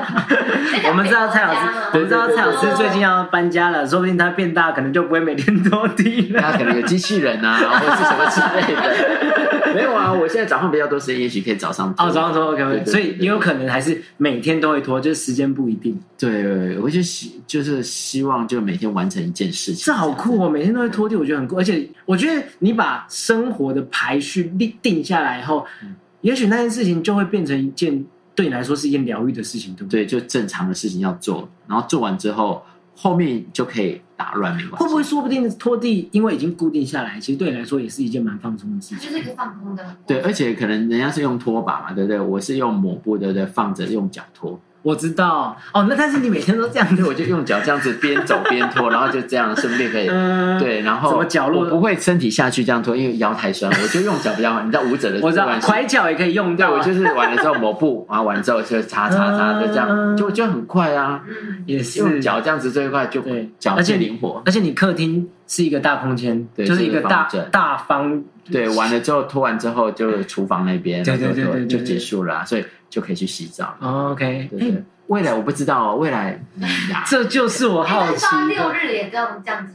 [0.89, 1.61] 我们知道蔡老师，
[1.93, 6.41] 我们知道蔡老师最近要要搬家了，说不定他变大，可能就不会每天拖地了。
[6.43, 9.61] 他可能有机器人啊，或者是什么之类的。
[9.75, 15.99] 没有啊，我现在早上比较多时间，也许可以早上哦，早上拖 OK 对 OK，对对所以也有可能还是每天都会拖，就是时间不一定。
[16.19, 19.85] 对，我就希就是希望就每天完成一件事情。
[19.85, 20.49] 这好酷哦！
[20.49, 21.59] 每天都会拖地，我觉得很酷。
[21.59, 28.03] 而且我觉得你把生活的排序定定下来以后，嗯也许那件事情就会变成一件
[28.35, 30.07] 对你来说是一件疗愈的事情，对不对？
[30.07, 32.63] 对，就正常的事情要做，然后做完之后，
[32.97, 34.85] 后面就可以打乱，没关系。
[34.85, 38.99] 会不会说不定拖地，因为已经固定下来，其实对你来说也是一件蛮放松的事情。
[38.99, 39.97] 就是一个放空的。
[40.07, 42.21] 对，而且可能人家是用拖把嘛，对不对？
[42.21, 43.45] 我是用抹布，对不对？
[43.47, 50.07] 放着用脚拖，我知道哦，那但是你每天都这样子，我就用脚这样子边走边拖，然后就这样顺便可以。
[50.13, 54.61] 嗯，对，然后什么角落我不会身体下去这样拖，因为腰太酸，我就用脚比较好。
[54.61, 61.23] 你知道舞者的 我知道拐角也可以用对，到啊，我就是完了之后抹布，然后完了之后就擦擦擦，就这样，嗯就就很快啊。
[61.27, 64.43] 嗯，也是用脚这样子最快，就对脚而且灵活。
[64.45, 73.77] 而且你客厅是一个大空间，对就是一个大大方，对，完了之后拖完之后就厨房那边，对对对就对对对就结束了啊，所以就可以去洗澡。
[73.81, 76.63] 哦 OK，对对，未来我不知道哦，未来嗯，
[77.11, 78.71] 这就是我好奇六。
[78.71, 79.75] 日也这样这样子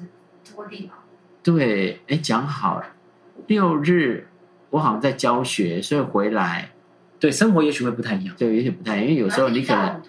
[0.50, 0.94] 拖地吗。
[1.44, 2.86] 对，哎，讲好了，
[3.48, 4.26] 六日
[4.70, 6.70] 我好像在教学，所以回来
[7.20, 8.34] 对，生活也许会不太一样。
[8.38, 10.02] 就有点不太，因为有时候你可能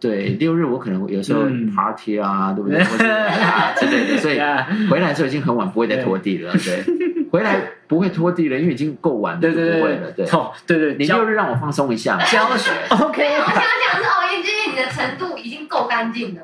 [0.00, 2.78] 对六日我可能有时候嗯 party 啊，对不对？
[3.76, 4.38] 之类的，所以
[4.88, 6.52] 回来的时候已经很晚，不会再拖地了。
[6.52, 6.82] 对，
[7.30, 10.10] 回来不会拖地了，因为已经够晚了，对对就不会了。
[10.12, 12.24] 对，哦，对对，你六日让我放松一下嘛。
[12.24, 16.40] 教学 OK，我想讲是哦，因为你的程度已经够干净了。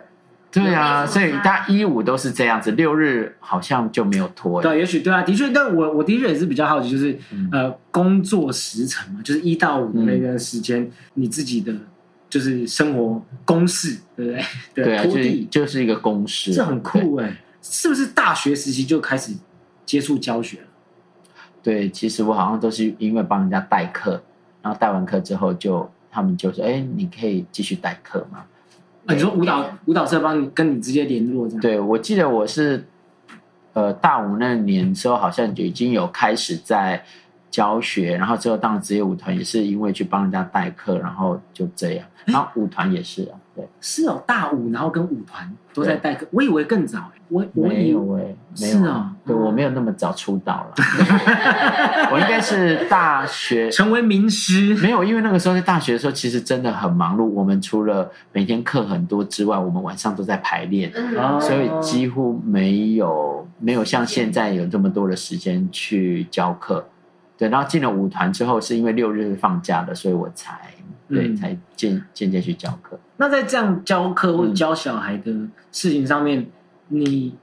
[0.52, 4.60] 对啊，所以大家一五都是这样子，六日好像就没有拖。
[4.60, 11.72] 对，也许对啊，的确，但我我的确也是比较好奇，就是、嗯呃，工作时程嘛，就是一到五的那段时间，你自己的
[12.28, 14.44] 就是生活公式，对不对？
[14.84, 19.32] 对啊，就是拖地，就是一个公式，这很酷哎、是不是大学时期就开始
[19.86, 20.58] 接触教学。
[21.62, 24.20] 对，其实我好像都是因为帮人家代课，
[24.62, 28.44] 然后代完课之后就他们就说：“哎，你可以继续代课吗？”
[29.06, 31.60] 啊、你说舞蹈舞蹈社帮你跟你直接联络这样？
[31.60, 32.84] 对，我记得我是
[33.72, 37.04] 呃大五那年之后，好像就已经有开始在
[37.50, 42.06] 教学，然后之后当职业舞团也是因为去帮人家代课，然后就这样。
[42.26, 46.98] 然后舞团也是啊，对，是哦，大舞然后跟舞团都在代课，我以为更早。
[46.98, 48.22] 哎、我我没以有哎、
[48.60, 48.78] 没有。
[48.78, 50.74] 是啊对哦我没有那么早出道了，
[52.12, 57.24] 我应该是大学 成为名师，没有，因为那个时候在大学的时候，其实真的很忙碌。
[57.24, 60.92] 我们除了每天课很多之外，我们晚上都在排练，
[61.40, 66.84] 所以几乎没有没有像现在有这么多的时间去教课。
[67.40, 70.60] 对，然后进了舞团之后，是因为六日是放假的，所以我才
[71.08, 73.00] 对、嗯才渐渐渐去教课。
[73.16, 75.32] 那在这样教课或教小孩的
[75.72, 76.50] 事情上面，
[76.88, 77.34] 你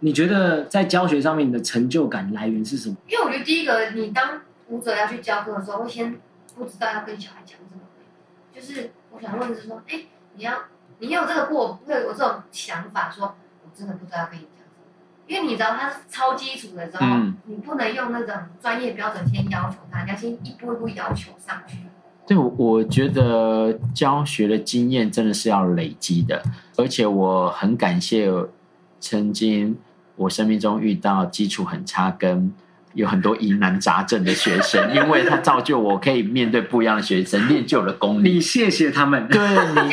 [0.00, 2.96] 你觉得在教学上面你的成就感来源是什么？
[3.08, 6.14] 因为我觉得第一个，你当舞者要去教课的时候，会先
[6.54, 7.80] 不知道要跟小孩讲什么。
[8.54, 10.02] 就是我想问的是说，哎，
[10.34, 10.52] 你要
[10.98, 13.34] 你有这个过，会有这种想法，说
[13.64, 14.53] 我真的不知道要跟你讲什么，
[15.26, 21.78] 因为你知道他是超基础的时候，嗯你不能用那种专业标准先要求他，你要先一步一步要求上去。
[22.26, 26.42] 对，我我觉得教学的经验真的是要累积的，
[26.76, 28.30] 而且我很感谢
[28.98, 29.76] 曾经
[30.16, 32.50] 我生命中遇到基础很差跟
[32.94, 38.34] 有很多疑难杂症的学生， 因为他造就我可以面对不一样的学生，练就了功力。
[38.34, 39.28] 你谢谢他们。
[39.28, 39.40] 对
[39.84, 39.92] 你，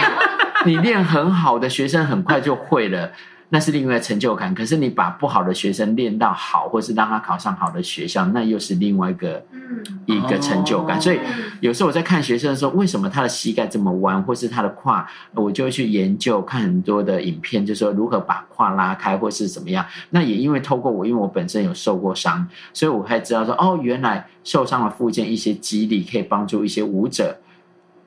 [0.72, 3.12] 你练很好的学生很快就会了，
[3.54, 4.56] 那是另外的成就感。
[4.56, 10.98] 可是你把不好的学生练到好，或是让他考上好的学校，那又是另外一个嗯，一个成就感。
[10.98, 19.86] 哦所以嗯有时候我在看学生的时候，为什么他的膝盖这么弯，或是他的胯，我就会去研究看很多的影片，就说如何把胯拉开，或是怎么样。
[20.10, 27.38] 那也因为透过我，因为我本身有受过伤，所以我才知道说，哦，原来受伤的附件一些肌力可以帮助一些舞者，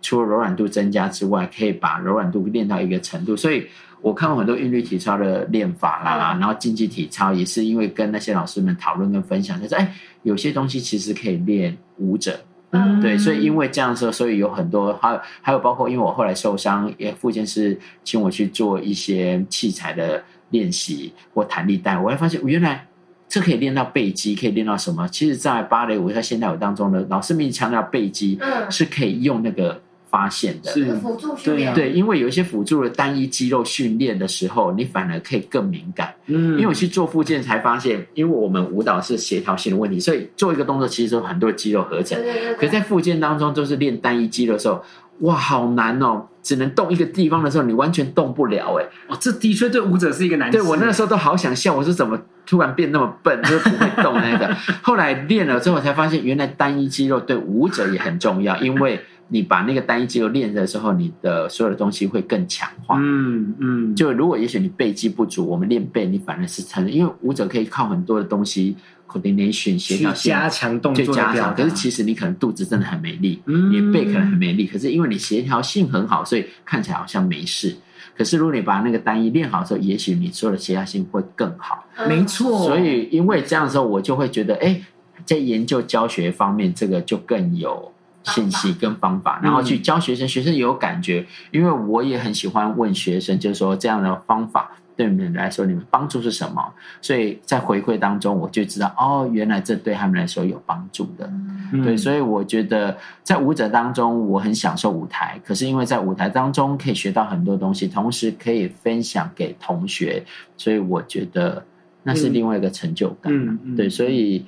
[0.02, 3.37] 除了柔软度增加之外，可以把柔软度练到一个程度。
[3.37, 3.68] 所以
[4.04, 12.38] 我看过很多韵律体操的练法啦，嗯然后竞技体操也是因为跟那些老师们讨论跟分享，就是哎，有些东西其实可以练舞者。
[12.72, 22.86] 嗯对，所以因为这样说，所以有很多，还有还有包括，因为我后来受伤，也附件是请我去做一些器材的练习或弹力带，我还发现原来
[23.28, 25.08] 这可以练到背肌，可以练到什么？
[25.08, 29.80] 其实，在芭蕾舞在现代舞当中呢，老师们强调背肌嗯，是可以用那个
[30.14, 30.70] 发现的。
[30.70, 36.14] 是辅助训练，对，因为有一些辅助的单一肌肉训练的时候，你反而可以更敏感。
[36.27, 42.33] 嗯，因为我去做复健才发现，因为我们舞蹈是协调性的问题，所以做一个动作其实有很多肌肉合成对。
[42.33, 44.81] 对对可是在复健当中，就是练单一肌肉的时候，
[45.20, 46.27] 哇，好难哦！
[46.44, 48.85] 只能动一个地方的时候，你完全动不了哎。
[49.09, 50.59] 哦，这的确对舞者是一个难事。
[50.59, 54.55] 对我那个时候都好想笑，我说怎么突然变那么笨，就是不会动那个。
[54.83, 59.00] 后来练了之后，才发现原来单一肌肉对舞者也很重要，因为
[59.35, 62.97] 你把那个单一肌肉练的时候，你的所有的东西会更强化。
[63.01, 68.77] 嗯嗯，就如果也许你背肌不足，我们练背，你反而是成，因为舞者可以靠很多的东西
[69.09, 71.12] coordination 协调性加强动作。
[71.12, 71.53] 加强。
[71.53, 77.75] 可是其实你可能肚子真的很没力，嗯你的背可能很没力，可是因为你协调性很好，所以看起来好像没事。
[78.16, 81.85] 可是如果你把那个单一练好之后，也许你所有的协调性会更好。
[81.97, 84.81] 嗯没错，所以因为这样的时候，我就会觉得，哎，
[85.25, 87.92] 在研究教学方面，这个就更有
[88.24, 91.24] 信息跟方法，然后去教学生，学生也有感觉。
[91.50, 96.62] 因为我也很喜欢问学生，就是说这样的方法对你们来说，你们帮助是什么？
[97.00, 101.26] 所以在回馈当中，我就知道，哦，原来这对他们来说有帮助的。
[101.72, 105.40] 嗯对，所以我觉得在舞者当中，我很享受舞台。
[105.44, 110.24] 可是因为在舞台当中可以学到很多东西，同时可以分享给同学，
[110.56, 111.64] 所以我觉得
[112.04, 113.32] 那是另外一个成就感。
[113.32, 114.44] 嗯嗯对，所以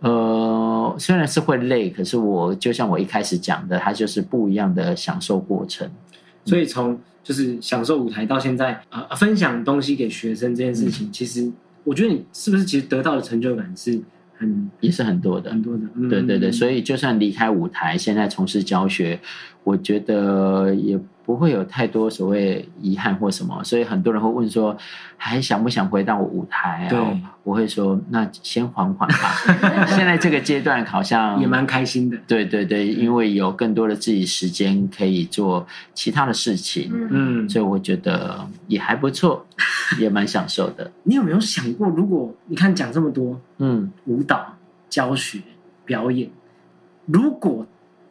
[0.00, 5.90] 呃，虽然是会累，可是我就像我一开始讲的，它就是不一样的享受过程。
[6.44, 11.50] 所以从就是享受舞台到现在，呃，分享东西给学生这件事情，其实
[11.84, 14.00] 我觉得你是不是其实得到的成就感是
[14.36, 15.82] 很也是很多的，很多的。
[15.94, 19.18] 嗯对对对，所以以就算离开舞台，现在从事教学，
[19.64, 23.62] 我觉得也不会有太多所谓遗憾或什么。
[23.62, 24.74] 所以很多人会问说，
[25.18, 26.88] 还想不想回到舞台啊？
[26.88, 26.98] 对
[27.42, 29.34] 我会说，那先缓缓吧。
[29.94, 32.16] 现在这个阶段好像也蛮开心的。
[32.26, 39.44] 对对对，因为有更多的自己时间可以做其他的事情，嗯，嗯，所以我觉得也还不错，
[40.00, 40.90] 也蛮享受的。
[41.02, 44.56] 你有没有想过，如果你看讲这么多嗯，舞蹈
[44.88, 45.42] 教学
[45.84, 46.30] 表演，
[47.04, 47.66] 如果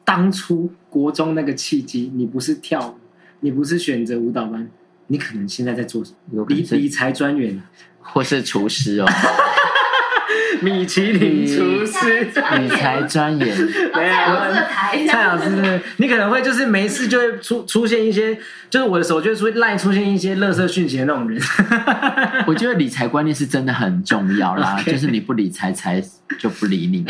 [0.05, 2.93] 当初国中那个契机，你不是跳舞，
[3.41, 4.67] 你不是选择舞蹈班，
[5.07, 6.45] 你可能现在在做什么？
[6.47, 7.61] 理理财专员，
[7.99, 9.07] 或是厨师哦，
[10.61, 12.25] 米其林厨师。
[12.59, 13.57] 理财专员。
[13.93, 18.37] 没有蔡老师的台，蔡老师，你可能会就是没事就会出出现一些，
[18.69, 21.41] 就是我的手就会出赖出现一些垃圾讯息的那种人。
[22.47, 26.03] 我觉得理财观念是真的很重要啦 就是你不理财，财
[26.39, 27.05] 就不理你。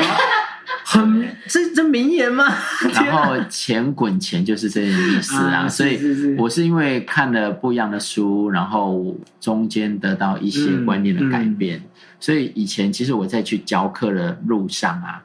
[0.84, 2.46] 很这这名言吗？
[2.94, 11.82] 然后钱滚钱就是这个意思啊，啊所以我是因为看了不一样的书，然后中间得到一些观念的改变，
[12.20, 15.24] 所以以前其实我在去教课的路上啊，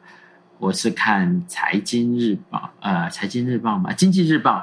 [0.59, 4.59] 我是看《财经日报》呃，《财经日报》嘛，《经济日报》。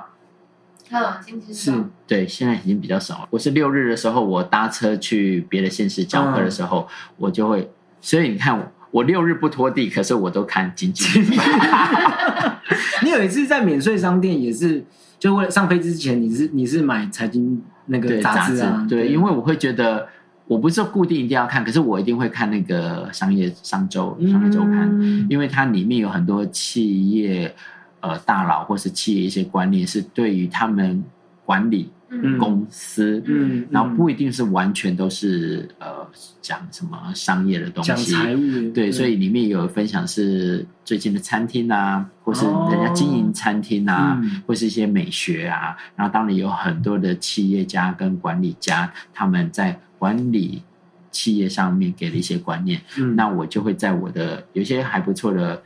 [0.91, 1.71] 嗯，经济是
[2.07, 3.27] 对，现在已经比较少了。
[3.29, 6.87] 我是六日的时候，我搭车去别的县市教课的时候，
[7.17, 7.69] 我就会，
[8.01, 11.05] 所以你看我，六日不拖地，可是我都看经济。
[13.03, 14.83] 你有一次在免税商店也是，
[15.17, 18.85] 就为了上飞机之前，你是你是买财经那个杂志啊？
[18.89, 20.07] 对，因为我会觉得
[20.47, 27.53] 我不是说固定一定要看，可是我一定会看那个商业商周商业周刊，嗯因为它里面有很多企业
[28.01, 31.03] 呃大佬或是企业一些观念，是对于他们
[31.45, 31.98] 管理嗯
[32.39, 36.07] 公司，嗯，然后不一定是完全都是呃
[36.41, 38.11] 讲什么商业的东讲西。
[38.13, 45.77] 财务，对，所以里面有分享是最近的餐厅啊，或是人家经营餐厅啊，嗯或是一些美学啊。
[45.95, 50.63] 然后当然有很多的企业家跟管理家，他们在管理
[51.11, 52.81] 企业上面给了一些观念。
[52.97, 55.61] 嗯那我就会在我的有些还不错的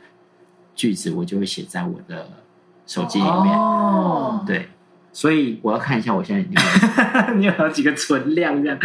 [0.74, 2.28] 句子，我就会写在我的
[2.86, 3.58] 手机里面。
[3.58, 4.68] 哦，对，
[5.14, 6.60] 所以我要看一下我现在里面
[7.38, 8.76] 你有好几个存量这样，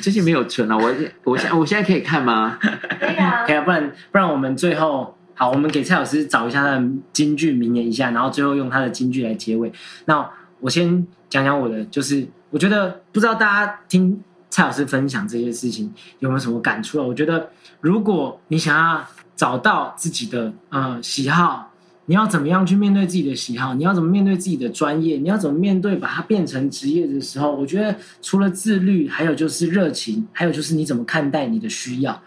[0.00, 0.92] 最近没有存了，我
[1.24, 2.58] 我现我现在可以看吗？
[2.58, 9.70] 可以啊可，以啊，不然不然我们最后好，我们给蔡老师找一下他的金句名言一下，然后最后用他的金句来结尾。
[10.06, 10.26] 那
[10.60, 14.18] 我先讲讲我的，就是我觉得不知道大家听
[14.48, 17.04] 蔡老师分享这些事情有没有什么感触啊？
[17.04, 17.50] 我觉得
[17.82, 19.06] 如果你想要
[19.36, 21.70] 找到自己的呃喜好。
[22.06, 23.72] 你要怎么样去面对自己的喜好？
[23.74, 25.16] 你要怎么面对自己的专业？
[25.16, 27.54] 你要怎么面对把它变成职业的时候？
[27.54, 32.22] 我觉得除了自律，还有就是热情，还有就是你怎么看待你的需要。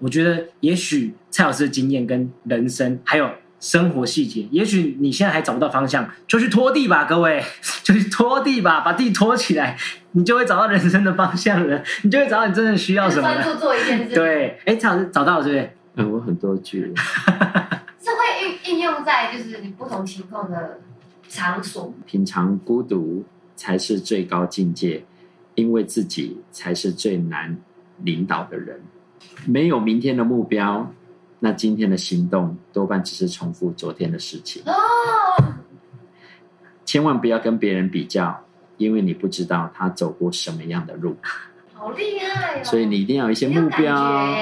[0.00, 7.40] 我觉得也许蔡老师的经验跟人生，还有生活细节，也许你现在还找不到方向，就去拖地吧，各位，
[7.84, 9.76] 就去拖地吧，把地拖起来，
[10.12, 13.42] 你就会找到人生的方向了，你就会找到你真正需要什么了。
[13.42, 15.70] 专注做一件事，，对，哎，蔡老师找到了，对不对？
[15.96, 16.92] 嗯，我很多句。
[18.80, 20.78] 用在就是你不同情况的
[21.28, 21.92] 场所。
[22.06, 23.24] 品尝孤独
[23.56, 25.04] 才是最高境界，
[25.54, 27.56] 因为自己才是最难
[27.98, 28.80] 领导的人。
[29.46, 30.90] 没有明天的目标，
[31.38, 34.62] 那今天的行动多半只是重复昨天的事情。
[34.66, 34.72] 哦，
[36.84, 38.44] 千万不要跟别人比较，
[38.78, 41.16] 因为你不知道他走过什么样的路，
[41.74, 42.64] 好厉害哦！
[42.64, 44.34] 所以你一定要有一些目标。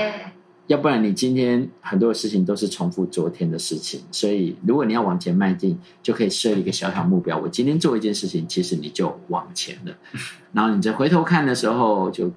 [0.68, 7.38] 觉要不然你今天很多的事情都是重复昨天的事情，所以如果你要往前迈进，就可以设一个小小目标。
[7.38, 9.96] 我今天做一件事情，其实你就往前了，
[10.52, 12.30] 然后你再回头看的时候，就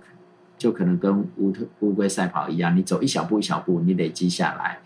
[0.58, 4.80] 就可能跟乌特乌龟赛跑一样，你走一小步一小步，你累积下来。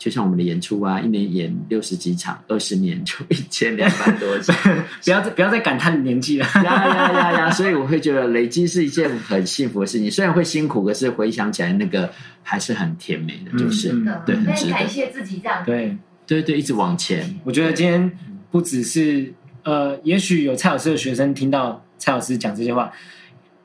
[0.00, 4.56] 就像我们的演出啊，一年演六十几场，二十年就一千两百多场，
[5.04, 6.46] 不要再不要再感叹年纪了。
[6.54, 7.50] 呀呀呀呀！
[7.50, 12.10] 所以我会觉得累积是一件很幸福的事情，虽然会辛苦，可是回想起来那个
[12.42, 13.90] 还是很甜美的，就是、
[14.24, 14.88] 对，很值得感。
[14.88, 15.62] 谢自己这样。
[15.66, 15.94] 对，
[16.26, 17.38] 对对，一直往前。
[17.44, 18.10] 我觉得今天
[18.50, 19.30] 不只是
[19.64, 22.90] 呃，也许有蔡老师的学生听到蔡老师讲这些话，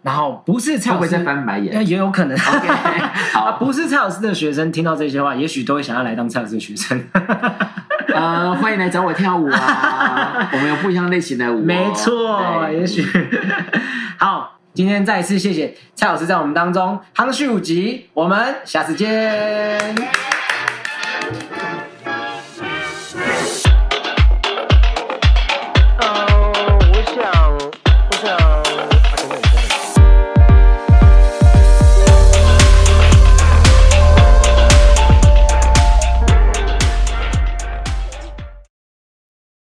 [0.05, 1.87] 然后不是蔡老师翻白呃眼？
[1.87, 2.37] 也有可能。
[2.37, 7.03] OK， 啊，好，不是蔡老师的学生听到这些话，也许都会想要来当蔡老师的学生。
[8.13, 10.47] 呃，欢迎来找我跳舞啊！
[10.53, 13.03] 我们有不一样类型的舞哦、没错，也许
[14.17, 14.51] 好。
[14.75, 19.09] 今天再一次谢谢蔡老师在我们当中夯序五集，我们下次见。
[19.09, 19.95] 耶